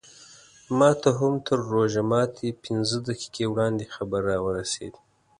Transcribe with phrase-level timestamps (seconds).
[0.77, 4.93] ماته هم تر روژه ماتي پینځه دقیقې وړاندې خبر راورسېد.